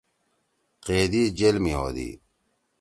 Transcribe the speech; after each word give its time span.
قیدی 0.85 1.23
جیل 1.37 1.55
می 1.63 1.73
ہودی۔ 1.79 2.09